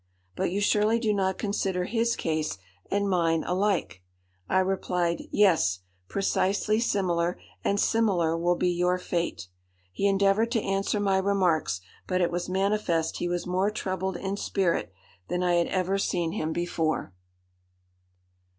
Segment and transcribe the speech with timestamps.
[0.35, 2.57] But you surely do not consider his case
[2.89, 4.01] and mine alike?'
[4.49, 9.47] I replied, 'Yes, precisely similar, and similar will be your fate.'
[9.91, 14.37] He endeavoured to answer my remarks, but it was manifest he was more troubled in
[14.37, 14.91] spirit
[15.27, 17.13] than I had ever seen him before.